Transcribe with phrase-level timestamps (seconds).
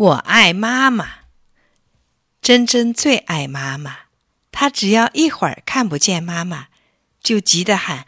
[0.00, 1.26] 我爱妈妈。
[2.40, 3.98] 珍珍最爱妈妈，
[4.50, 6.68] 她只要一会儿看不见妈妈，
[7.22, 8.06] 就急得喊：“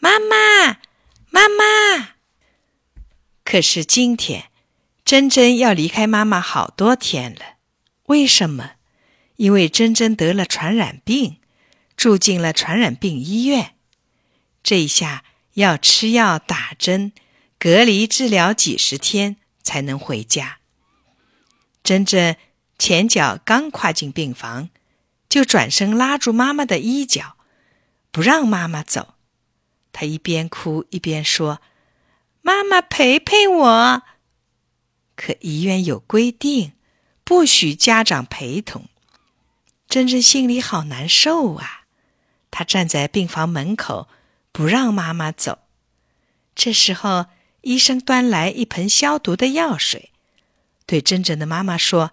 [0.00, 0.80] 妈妈，
[1.30, 2.14] 妈妈！”
[3.46, 4.50] 可是今天，
[5.04, 7.58] 珍珍要离开妈妈好多天了。
[8.06, 8.72] 为什么？
[9.36, 11.38] 因为珍珍得了传染病，
[11.96, 13.76] 住进了传染病医院。
[14.64, 15.22] 这一下
[15.54, 17.12] 要吃药、打针、
[17.60, 20.58] 隔离治疗几十天才能回家。
[21.88, 22.36] 珍珍。
[22.78, 24.68] 前脚刚跨进病房，
[25.26, 27.38] 就转身拉住妈妈的衣角，
[28.12, 29.14] 不让妈妈走。
[29.90, 31.62] 她一边哭一边说
[32.42, 34.02] ：“妈妈陪陪我。”
[35.16, 36.74] 可医院有规定，
[37.24, 38.84] 不许家长陪同。
[39.88, 41.84] 珍珍心里好难受啊！
[42.50, 44.08] 她站在病房门口，
[44.52, 45.60] 不让妈妈走。
[46.54, 47.26] 这时候，
[47.62, 50.12] 医生端来一盆消毒的药水，
[50.88, 52.10] 对珍珍的妈妈说。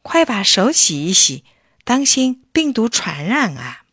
[0.00, 1.44] 快把手洗一洗，
[1.84, 3.84] 当心病毒传染啊！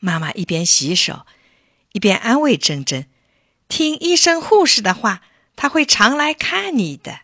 [0.00, 1.24] 妈妈一边洗手，
[1.92, 3.08] 一边安慰珍珍
[3.68, 5.22] ：“听医生护士的话，
[5.56, 7.20] 他会常来看你的。”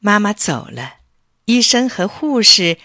[0.00, 0.96] 妈妈走了，
[1.44, 2.78] 医生和护士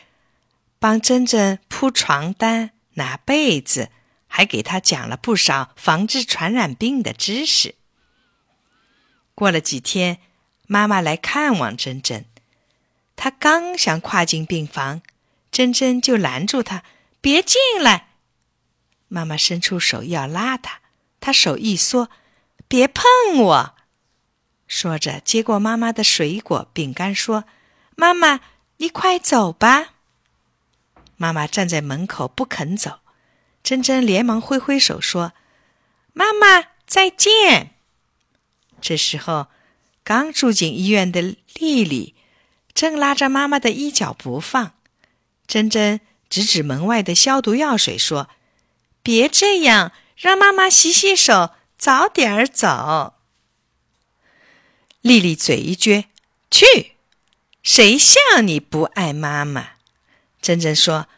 [0.77, 3.89] 帮珍珍铺床单、拿被子，
[4.27, 7.73] 还给她讲了不少防治传染病的知识。
[9.33, 10.19] 过了几天，
[10.67, 12.25] 妈妈来看望珍珍。
[13.15, 15.01] 他刚想跨进病房，
[15.51, 16.83] 珍珍就拦住他
[17.19, 18.09] ：“别进来！”
[19.09, 20.81] 妈妈伸出手要拉他，
[21.19, 22.11] 他手一缩
[22.67, 23.03] ：“别碰
[23.37, 23.75] 我！”
[24.67, 27.45] 说着，接过妈妈的水果饼干，说
[27.95, 28.41] ：“妈妈，
[28.77, 29.93] 你快走吧。”
[31.17, 32.99] 妈妈站在门口不肯走，
[33.63, 35.33] 珍珍连忙挥挥手说
[36.13, 37.75] ：“妈妈，再见。”
[38.79, 39.47] 这时候，
[40.07, 41.21] 刚住进医院的
[41.55, 42.15] 丽丽。
[42.73, 44.71] 正拉着妈妈的衣角不放，
[45.45, 48.29] 珍珍指指门外的消毒药水说
[49.03, 53.15] ：“别这样，让妈妈洗洗手，早点儿走。”
[55.01, 56.05] 丽丽嘴一撅
[56.49, 56.93] ：“去，
[57.61, 59.71] 谁像你不爱妈妈？”
[60.41, 61.09] 珍珍说：“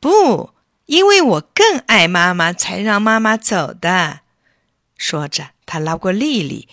[0.00, 0.50] 不，
[0.86, 4.22] 因为我更爱妈妈，才让妈妈走的。”
[4.98, 6.66] 说着，她拉过丽丽，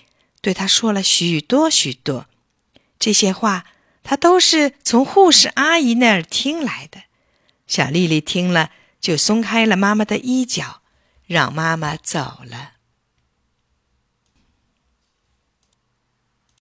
[0.44, 2.28] 对他说了许多许多
[3.00, 3.66] 这些话。
[4.06, 7.04] 他都是从护士阿姨那儿听来的。
[7.68, 10.81] 小丽丽听了，就松开了妈妈的衣角，
[11.26, 12.74] 让妈妈走了。